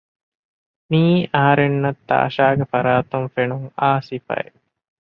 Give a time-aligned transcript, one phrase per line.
[0.89, 4.59] މިއީ އަހަރެންނަށް ތާޝާގެ ފަރާތުން ފެނުން އާ ސިފައެއް